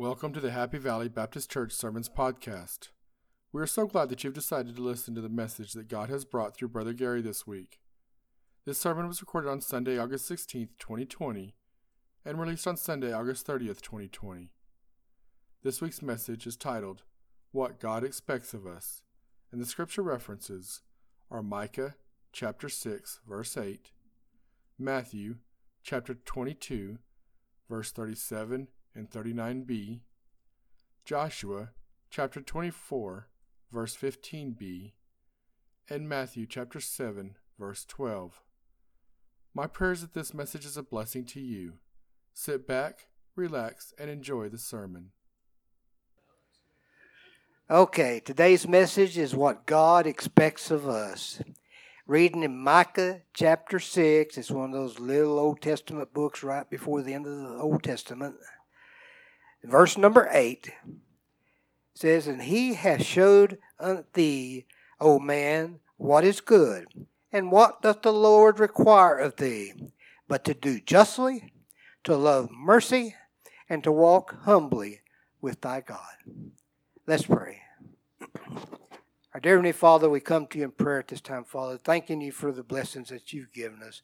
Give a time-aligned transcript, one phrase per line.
[0.00, 2.90] Welcome to the Happy Valley Baptist Church Sermons Podcast.
[3.52, 6.24] We are so glad that you've decided to listen to the message that God has
[6.24, 7.80] brought through Brother Gary this week.
[8.64, 11.56] This sermon was recorded on Sunday, August 16th, 2020,
[12.24, 14.52] and released on Sunday, August 30th, 2020.
[15.64, 17.02] This week's message is titled,
[17.50, 19.02] What God Expects of Us,
[19.50, 20.82] and the scripture references
[21.28, 21.96] are Micah
[22.32, 23.90] chapter 6, verse 8,
[24.78, 25.38] Matthew
[25.82, 26.98] chapter 22,
[27.68, 28.68] verse 37
[28.98, 30.00] and 39b,
[31.04, 31.70] Joshua
[32.10, 33.28] chapter 24,
[33.72, 34.92] verse 15b,
[35.88, 38.42] and Matthew chapter 7, verse 12.
[39.54, 41.74] My prayer is that this message is a blessing to you.
[42.34, 45.12] Sit back, relax, and enjoy the sermon.
[47.70, 51.40] Okay, today's message is what God expects of us.
[52.06, 57.02] Reading in Micah chapter 6, it's one of those little Old Testament books right before
[57.02, 58.34] the end of the Old Testament.
[59.64, 60.70] Verse number 8
[61.94, 64.66] says, And he hath showed unto thee,
[65.00, 66.86] O man, what is good,
[67.32, 69.72] and what doth the Lord require of thee,
[70.28, 71.52] but to do justly,
[72.04, 73.16] to love mercy,
[73.68, 75.00] and to walk humbly
[75.40, 76.16] with thy God.
[77.06, 77.62] Let's pray.
[79.34, 82.20] Our dear Heavenly Father, we come to you in prayer at this time, Father, thanking
[82.20, 84.02] you for the blessings that you've given us.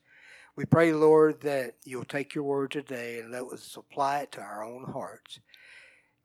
[0.56, 4.40] We pray, Lord, that you'll take your word today and let us apply it to
[4.40, 5.40] our own hearts.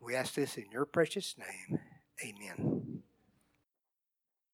[0.02, 1.80] We ask this in your precious name.
[2.24, 3.02] Amen.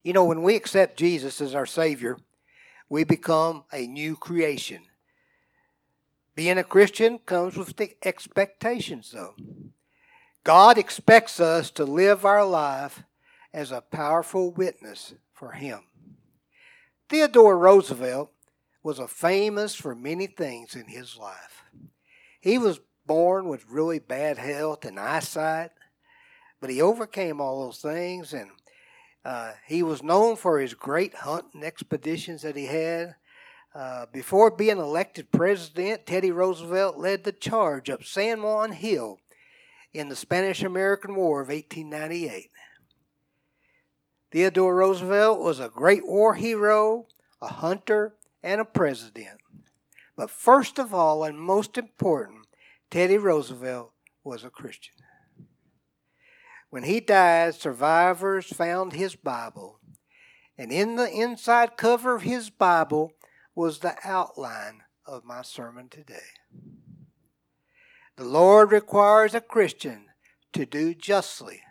[0.03, 2.17] You know, when we accept Jesus as our Savior,
[2.89, 4.81] we become a new creation.
[6.35, 9.35] Being a Christian comes with the expectations, though.
[10.43, 13.03] God expects us to live our life
[13.53, 15.81] as a powerful witness for Him.
[17.09, 18.31] Theodore Roosevelt
[18.85, 21.63] was famous for many things in his life.
[22.39, 25.72] He was born with really bad health and eyesight,
[26.59, 28.50] but he overcame all those things and
[29.25, 33.15] uh, he was known for his great hunting expeditions that he had.
[33.73, 39.20] Uh, before being elected president, Teddy Roosevelt led the charge up San Juan Hill
[39.94, 42.52] in the Spanish American War of 1898.
[44.32, 47.08] Theodore Roosevelt was a great war hero,
[47.42, 49.39] a hunter, and a president.
[50.15, 52.45] But first of all, and most important,
[52.89, 53.91] Teddy Roosevelt
[54.23, 54.93] was a Christian.
[56.69, 59.79] When he died, survivors found his Bible,
[60.57, 63.13] and in the inside cover of his Bible
[63.53, 66.33] was the outline of my sermon today.
[68.17, 70.05] The Lord requires a Christian
[70.53, 71.61] to do justly,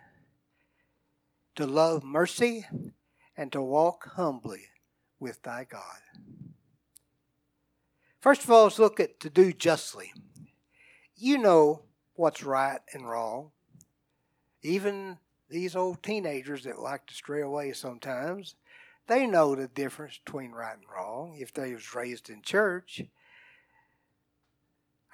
[1.55, 2.65] to love mercy,
[3.35, 4.67] and to walk humbly
[5.19, 5.99] with thy God.
[8.21, 10.13] First of all, let's look at to do justly.
[11.15, 11.83] You know
[12.15, 13.51] what's right and wrong.
[14.61, 15.17] Even
[15.49, 18.55] these old teenagers that like to stray away sometimes,
[19.07, 23.03] they know the difference between right and wrong if they was raised in church.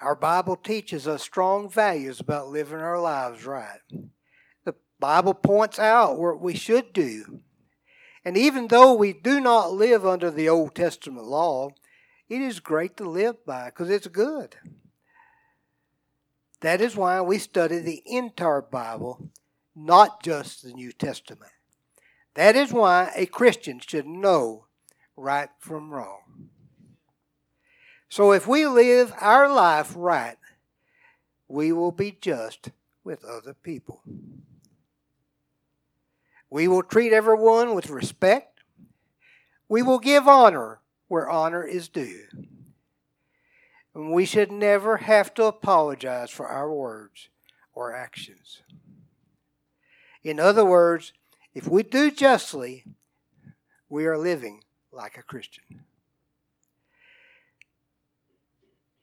[0.00, 3.78] Our Bible teaches us strong values about living our lives right.
[4.64, 7.40] The Bible points out what we should do.
[8.24, 11.70] And even though we do not live under the Old Testament law,
[12.28, 14.56] it is great to live by because it's good.
[16.62, 19.30] That is why we study the entire Bible,
[19.74, 21.50] not just the New Testament.
[22.34, 24.66] That is why a Christian should know
[25.16, 26.50] right from wrong.
[28.08, 30.36] So if we live our life right,
[31.48, 32.70] we will be just
[33.02, 34.02] with other people.
[36.48, 38.60] We will treat everyone with respect.
[39.68, 42.26] We will give honor where honor is due.
[43.94, 47.28] We should never have to apologize for our words
[47.74, 48.62] or actions.
[50.22, 51.12] In other words,
[51.54, 52.84] if we do justly,
[53.88, 55.84] we are living like a Christian.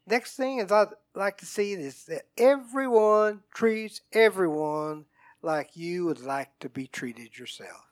[0.07, 5.05] Next thing is I'd like to see is that everyone treats everyone
[5.43, 7.85] like you would like to be treated yourself.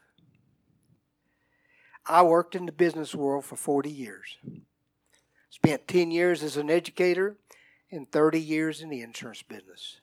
[2.08, 4.38] I worked in the business world for 40 years.
[5.58, 7.36] Spent 10 years as an educator
[7.92, 10.00] and 30 years in the insurance business.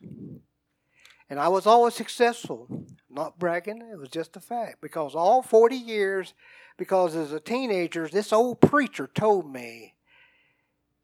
[1.30, 2.86] And I was always successful.
[3.08, 4.80] Not bragging, it was just a fact.
[4.80, 6.34] Because all 40 years,
[6.76, 9.94] because as a teenager, this old preacher told me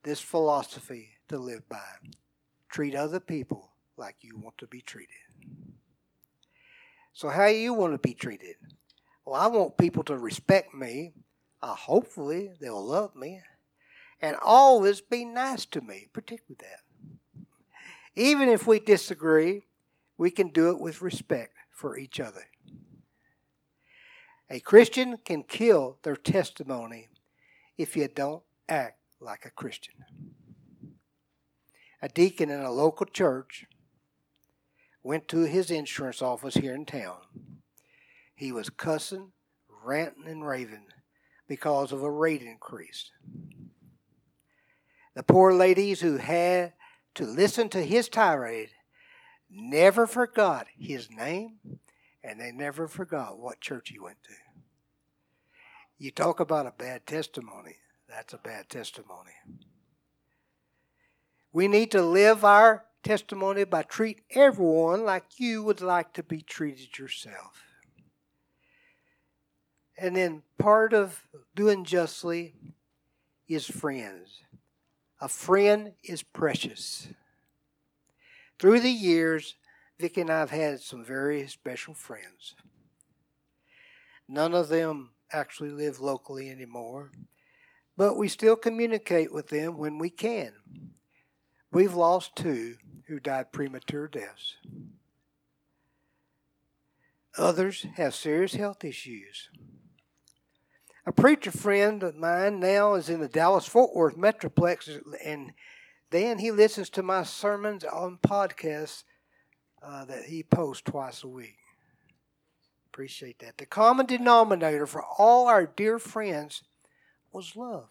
[0.03, 1.79] this philosophy to live by
[2.69, 5.15] treat other people like you want to be treated.
[7.13, 8.57] So, how you want to be treated?
[9.25, 11.13] Well, I want people to respect me.
[11.63, 13.43] Uh, hopefully, they'll love me.
[14.21, 17.45] And always be nice to me, particularly that.
[18.15, 19.63] Even if we disagree,
[20.19, 22.45] we can do it with respect for each other.
[24.51, 27.09] A Christian can kill their testimony
[27.79, 29.95] if you don't act like a Christian.
[32.03, 33.67] A deacon in a local church
[35.03, 37.19] went to his insurance office here in town.
[38.35, 39.33] He was cussing,
[39.85, 40.87] ranting, and raving
[41.47, 43.11] because of a rate increase.
[45.21, 46.73] The poor ladies who had
[47.17, 48.71] to listen to his tirade
[49.51, 51.59] never forgot his name
[52.25, 54.33] and they never forgot what church he went to.
[55.99, 57.77] You talk about a bad testimony,
[58.09, 59.33] that's a bad testimony.
[61.53, 66.41] We need to live our testimony by treating everyone like you would like to be
[66.41, 67.63] treated yourself.
[69.99, 72.55] And then part of doing justly
[73.47, 74.41] is friends.
[75.21, 77.09] A friend is precious.
[78.59, 79.57] Through the years,
[79.99, 82.55] Vicki and I have had some very special friends.
[84.27, 87.13] None of them actually live locally anymore,
[87.97, 90.53] but we still communicate with them when we can.
[91.71, 92.77] We've lost two
[93.07, 94.57] who died premature deaths.
[97.37, 99.51] Others have serious health issues.
[101.11, 105.53] A preacher friend of mine now is in the Dallas Fort Worth Metroplex, and
[106.11, 109.03] then he listens to my sermons on podcasts
[109.83, 111.57] uh, that he posts twice a week.
[112.87, 113.59] Appreciate that.
[113.59, 116.63] The common denominator for all our dear friends
[117.33, 117.91] was love.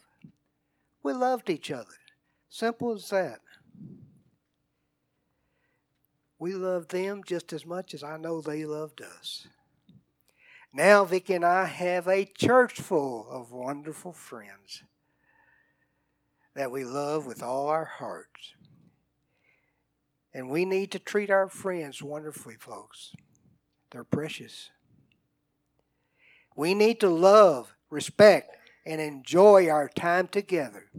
[1.04, 2.00] We loved each other.
[2.48, 3.42] Simple as that.
[6.40, 9.46] We loved them just as much as I know they loved us.
[10.72, 14.84] Now, Vicki and I have a church full of wonderful friends
[16.54, 18.54] that we love with all our hearts.
[20.34, 23.14] And we need to treat our friends wonderfully, folks.
[23.90, 24.70] They're precious.
[26.56, 28.56] We need to love, respect,
[28.86, 30.92] and enjoy our time together.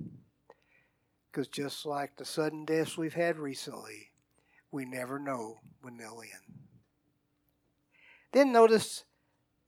[1.30, 4.10] Because just like the sudden deaths we've had recently,
[4.72, 6.58] we never know when they'll end.
[8.32, 9.04] Then notice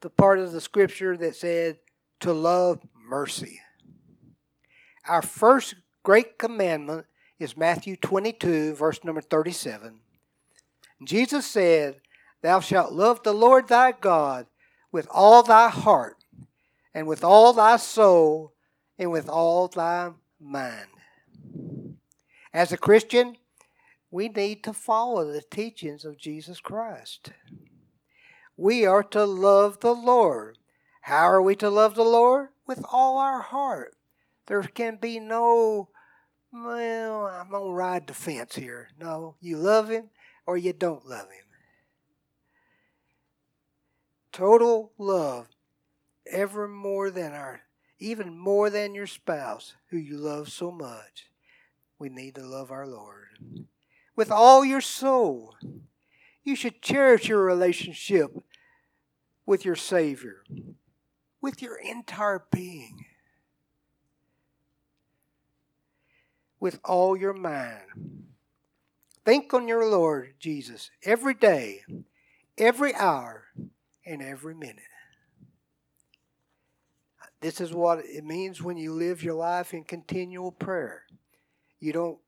[0.03, 1.79] the part of the scripture that said
[2.21, 3.61] to love mercy.
[5.09, 7.07] Our first great commandment
[7.39, 10.01] is Matthew 22, verse number 37.
[11.05, 12.01] Jesus said,
[12.43, 14.47] Thou shalt love the Lord thy God
[14.91, 16.17] with all thy heart,
[16.93, 18.53] and with all thy soul,
[18.99, 20.89] and with all thy mind.
[22.53, 23.37] As a Christian,
[24.11, 27.33] we need to follow the teachings of Jesus Christ
[28.57, 30.59] we are to love the Lord.
[31.03, 32.51] How are we to love the Lord?
[32.67, 33.97] With all our heart.
[34.47, 35.89] There can be no,
[36.53, 38.89] well, I'm going to ride the fence here.
[38.99, 40.11] No, you love Him
[40.47, 41.45] or you don't love Him.
[44.33, 45.49] Total love,
[46.27, 47.63] ever more than our,
[47.99, 51.29] even more than your spouse who you love so much.
[51.99, 53.29] We need to love our Lord.
[54.17, 55.57] With all your soul.
[56.45, 58.31] You should cherish your relationship
[59.47, 60.43] with your Savior,
[61.41, 63.05] with your entire being,
[66.59, 68.27] with all your mind.
[69.25, 71.83] Think on your Lord Jesus every day,
[72.59, 73.45] every hour,
[74.05, 74.83] and every minute.
[77.41, 81.05] This is what it means when you live your life in continual prayer.
[81.81, 82.19] You don't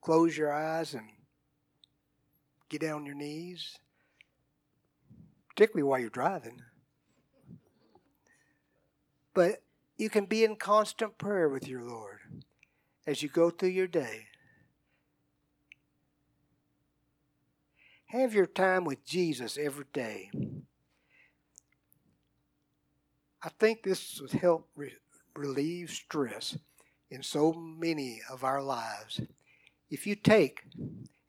[0.00, 1.08] close your eyes and
[2.72, 3.78] get down on your knees
[5.54, 6.62] particularly while you're driving.
[9.34, 9.62] But
[9.96, 12.18] you can be in constant prayer with your Lord
[13.06, 14.26] as you go through your day.
[18.06, 20.30] Have your time with Jesus every day.
[23.42, 24.92] I think this would help re-
[25.34, 26.56] relieve stress
[27.10, 29.20] in so many of our lives.
[29.90, 30.62] If you take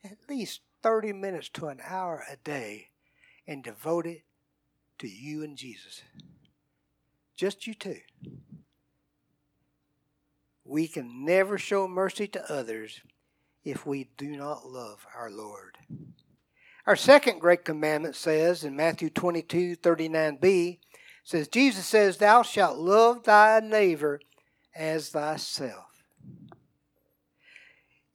[0.04, 2.90] at least 30 minutes to an hour a day
[3.48, 4.24] and devote it
[5.00, 6.04] to you and Jesus.
[7.36, 8.00] Just you two.
[10.66, 13.02] We can never show mercy to others
[13.64, 15.78] if we do not love our Lord.
[16.86, 20.80] Our second great commandment says in Matthew 22 39b,
[21.24, 24.20] says, Jesus says, Thou shalt love thy neighbor
[24.76, 25.86] as thyself.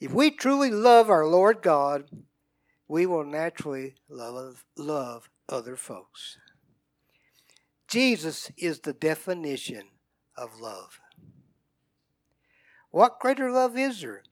[0.01, 2.05] If we truly love our Lord God,
[2.89, 6.39] we will naturally love, love other folks.
[7.87, 9.85] Jesus is the definition
[10.37, 11.01] of love.
[12.91, 14.23] What greater love is there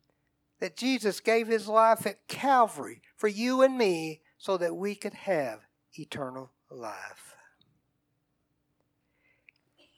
[0.58, 5.14] that Jesus gave his life at Calvary for you and me so that we could
[5.14, 5.60] have
[5.92, 7.36] eternal life.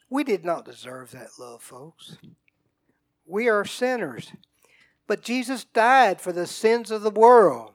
[0.09, 2.17] We did not deserve that love, folks.
[3.25, 4.33] We are sinners.
[5.07, 7.71] But Jesus died for the sins of the world.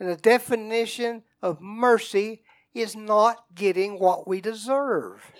[0.00, 2.42] And the definition of mercy
[2.74, 5.30] is not getting what we deserve.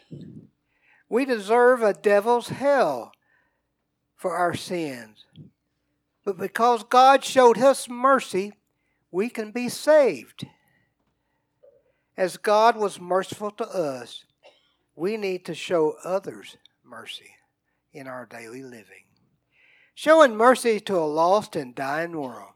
[1.08, 3.12] We deserve a devil's hell
[4.14, 5.24] for our sins.
[6.24, 8.52] But because God showed us mercy,
[9.10, 10.46] we can be saved.
[12.16, 14.26] As God was merciful to us,
[14.94, 17.30] we need to show others mercy
[17.94, 19.06] in our daily living.
[19.94, 22.52] Showing mercy to a lost and dying world.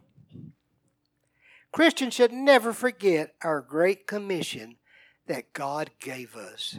[1.75, 4.77] Christians should never forget our great commission
[5.27, 6.77] that God gave us.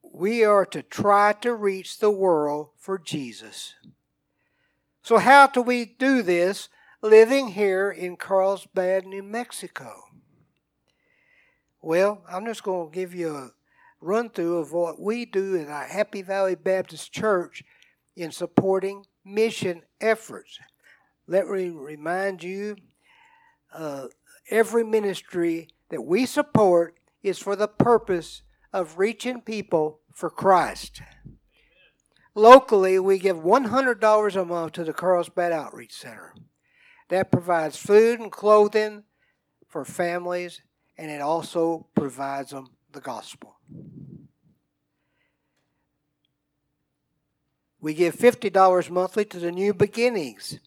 [0.00, 3.74] We are to try to reach the world for Jesus.
[5.02, 6.68] So, how do we do this
[7.02, 10.04] living here in Carlsbad, New Mexico?
[11.82, 13.50] Well, I'm just going to give you a
[14.00, 17.64] run through of what we do at our Happy Valley Baptist Church
[18.14, 20.60] in supporting mission efforts.
[21.26, 22.76] Let me remind you
[23.72, 24.06] uh,
[24.50, 31.02] every ministry that we support is for the purpose of reaching people for Christ.
[32.34, 36.34] Locally, we give $100 a month to the Carlsbad Outreach Center.
[37.08, 39.02] That provides food and clothing
[39.66, 40.62] for families,
[40.96, 43.56] and it also provides them the gospel.
[47.80, 50.60] We give $50 monthly to the New Beginnings.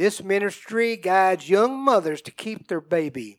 [0.00, 3.36] This ministry guides young mothers to keep their baby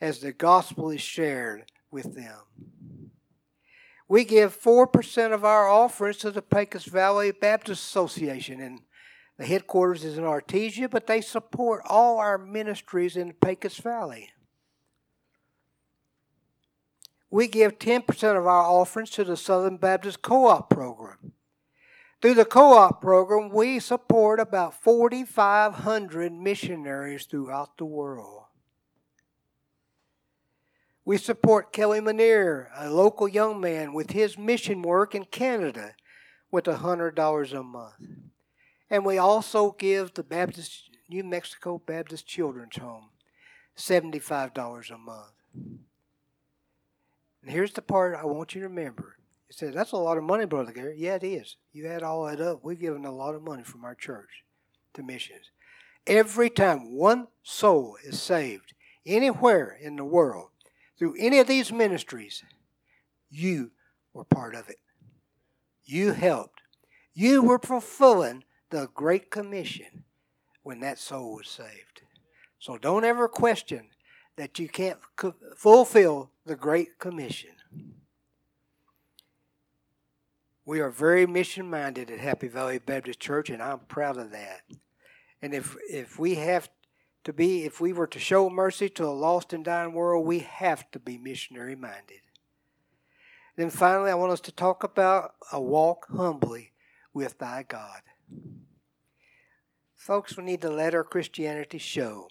[0.00, 3.10] as the gospel is shared with them.
[4.06, 8.82] We give 4% of our offerings to the Pecos Valley Baptist Association, and
[9.36, 14.30] the headquarters is in Artesia, but they support all our ministries in Pecos Valley.
[17.32, 21.25] We give 10% of our offerings to the Southern Baptist Co op program.
[22.22, 28.44] Through the co op program, we support about 4,500 missionaries throughout the world.
[31.04, 35.94] We support Kelly Manier, a local young man, with his mission work in Canada
[36.50, 37.94] with $100 a month.
[38.90, 43.10] And we also give the Baptist New Mexico Baptist Children's Home
[43.76, 45.32] $75 a month.
[45.54, 49.15] And here's the part I want you to remember.
[49.48, 50.96] He said, That's a lot of money, Brother Gary.
[50.98, 51.56] Yeah, it is.
[51.72, 54.44] You add all that up, we've given a lot of money from our church
[54.94, 55.50] to missions.
[56.06, 58.74] Every time one soul is saved
[59.04, 60.50] anywhere in the world
[60.98, 62.42] through any of these ministries,
[63.30, 63.70] you
[64.12, 64.78] were part of it.
[65.84, 66.62] You helped.
[67.14, 70.04] You were fulfilling the Great Commission
[70.62, 72.02] when that soul was saved.
[72.58, 73.88] So don't ever question
[74.36, 74.98] that you can't
[75.56, 77.50] fulfill the Great Commission.
[80.66, 84.62] We are very mission minded at Happy Valley Baptist Church, and I'm proud of that.
[85.40, 86.68] And if if we have
[87.22, 90.40] to be, if we were to show mercy to a lost and dying world, we
[90.40, 92.18] have to be missionary minded.
[93.54, 96.72] Then finally, I want us to talk about a walk humbly
[97.14, 98.02] with thy God.
[99.94, 102.28] Folks, we need to let our Christianity show.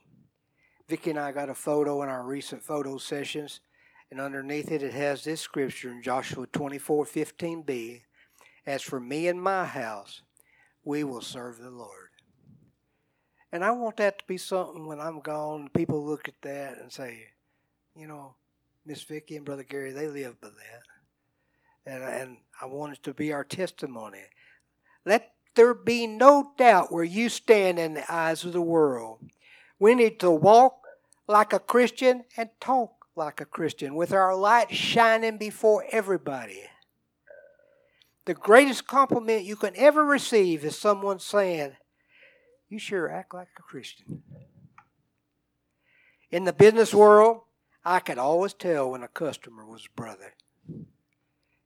[0.90, 3.62] Vicki and I got a photo in our recent photo sessions,
[4.12, 8.02] and underneath it, it has this scripture in Joshua 24 15b
[8.66, 10.22] as for me and my house,
[10.84, 12.10] we will serve the Lord.
[13.52, 16.92] And I want that to be something when I'm gone, people look at that and
[16.92, 17.28] say,
[17.96, 18.36] you know,
[18.86, 21.94] Miss Vicki and Brother Gary, they live by that.
[21.94, 24.24] And, and I want it to be our testimony.
[25.06, 29.20] Let there be no doubt where you stand in the eyes of the world.
[29.80, 30.80] We need to walk
[31.28, 36.64] like a Christian and talk like a Christian with our light shining before everybody.
[38.26, 41.74] The greatest compliment you can ever receive is someone saying,
[42.70, 44.24] You sure act like a Christian.
[46.32, 47.42] In the business world,
[47.84, 50.34] I could always tell when a customer was a brother.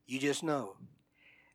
[0.05, 0.75] You just know.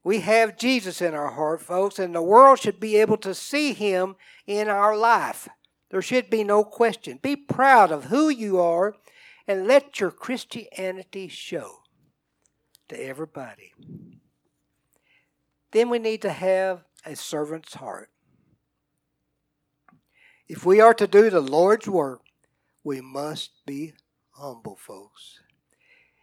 [0.03, 3.75] We have Jesus in our heart, folks, and the world should be able to see
[3.75, 5.49] him in our life.
[5.91, 7.19] There should be no question.
[7.23, 8.97] Be proud of who you are
[9.47, 11.83] and let your Christianity show
[12.89, 13.73] to everybody.
[15.75, 18.09] Then we need to have a servant's heart.
[20.47, 22.21] If we are to do the Lord's work,
[22.85, 23.95] we must be
[24.31, 25.41] humble, folks.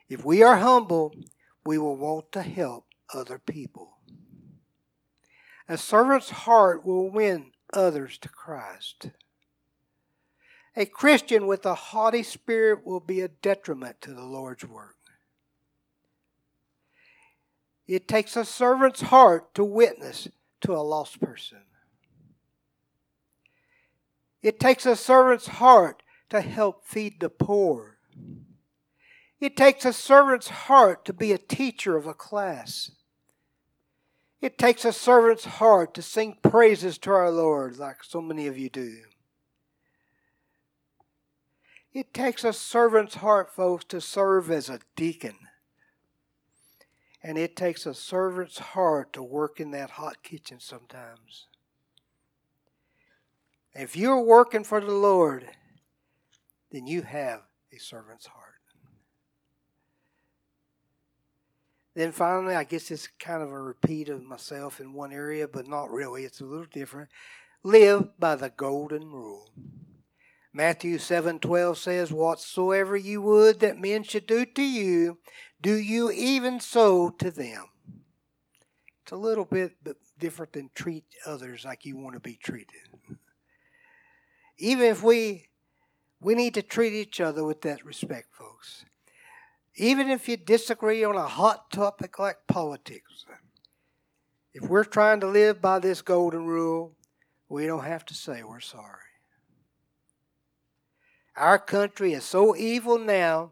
[0.08, 1.14] If we are humble,
[1.66, 3.98] we will want to help other people.
[5.68, 9.10] A servant's heart will win others to Christ.
[10.78, 14.96] A Christian with a haughty spirit will be a detriment to the Lord's work.
[17.88, 20.28] It takes a servant's heart to witness
[20.62, 21.60] to a lost person.
[24.42, 27.98] It takes a servant's heart to help feed the poor.
[29.40, 32.92] It takes a servant's heart to be a teacher of a class.
[34.40, 38.58] It takes a servant's heart to sing praises to our Lord, like so many of
[38.58, 38.98] you do.
[41.94, 45.36] It takes a servant's heart, folks, to serve as a deacon.
[47.24, 51.48] And it takes a servant's heart to work in that hot kitchen sometimes.
[53.74, 55.48] If you're working for the Lord,
[56.72, 58.48] then you have a servant's heart.
[61.94, 65.68] Then finally, I guess it's kind of a repeat of myself in one area, but
[65.68, 66.24] not really.
[66.24, 67.10] It's a little different.
[67.64, 69.52] Live by the golden rule.
[70.54, 75.20] Matthew 7:12 says, "Whatsoever you would that men should do to you,
[75.62, 77.70] do you even so to them."
[79.02, 79.78] It's a little bit
[80.18, 83.00] different than treat others like you want to be treated.
[84.58, 85.48] Even if we
[86.20, 88.86] we need to treat each other with that respect, folks.
[89.76, 93.26] Even if you disagree on a hot topic like politics,
[94.54, 96.96] if we're trying to live by this golden rule,
[97.50, 99.11] we don't have to say we're sorry.
[101.36, 103.52] Our country is so evil now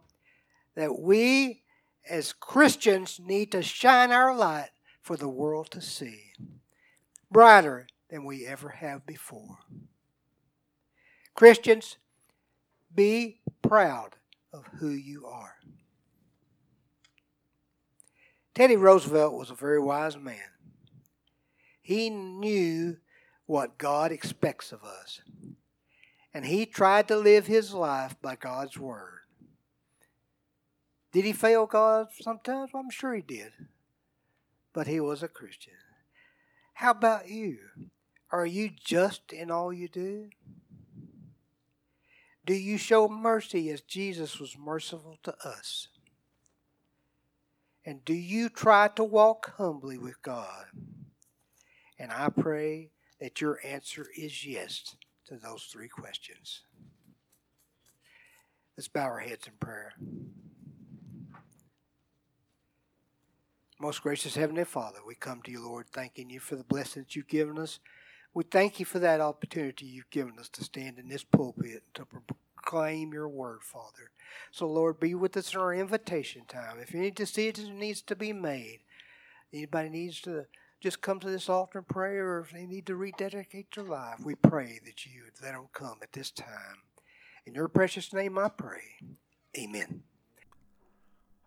[0.75, 1.63] that we
[2.09, 4.69] as Christians need to shine our light
[5.01, 6.33] for the world to see,
[7.31, 9.59] brighter than we ever have before.
[11.35, 11.97] Christians,
[12.93, 14.15] be proud
[14.51, 15.55] of who you are.
[18.55, 20.37] Teddy Roosevelt was a very wise man.
[21.81, 22.97] He knew
[23.45, 25.21] what God expects of us
[26.33, 29.19] and he tried to live his life by God's word.
[31.11, 32.71] Did he fail God sometimes?
[32.71, 33.51] Well, I'm sure he did.
[34.73, 35.73] But he was a Christian.
[36.75, 37.57] How about you?
[38.31, 40.29] Are you just in all you do?
[42.45, 45.87] Do you show mercy as Jesus was merciful to us?
[47.83, 50.65] And do you try to walk humbly with God?
[51.97, 54.95] And I pray that your answer is yes
[55.29, 56.61] to those three questions.
[58.75, 59.93] Let's bow our heads in prayer.
[63.79, 67.27] Most gracious Heavenly Father, we come to you, Lord, thanking you for the blessings you've
[67.27, 67.79] given us.
[68.33, 71.93] We thank you for that opportunity you've given us to stand in this pulpit and
[71.93, 74.11] to proclaim your word, Father.
[74.51, 76.79] So, Lord, be with us in our invitation time.
[76.79, 78.79] If any decision needs to be made,
[79.53, 80.45] anybody needs to
[80.79, 84.19] just come to this altar and pray, or if they need to rededicate their life,
[84.23, 86.83] we pray that you would let them come at this time.
[87.45, 88.83] In your precious name I pray.
[89.57, 90.03] Amen.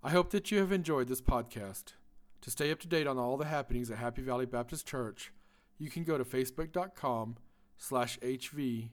[0.03, 1.95] I hope that you have enjoyed this podcast.
[2.43, 5.33] To stay up to date on all the happenings at Happy Valley Baptist Church,
[5.79, 7.37] you can go to facebook.com
[7.79, 8.91] slash hvbcnm.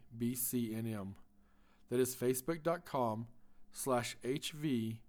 [1.90, 3.28] That is facebook.com
[3.72, 5.00] slash hvbcnm,